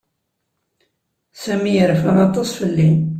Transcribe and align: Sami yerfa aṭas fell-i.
Sami 1.43 1.71
yerfa 1.75 2.11
aṭas 2.25 2.49
fell-i. 2.59 2.89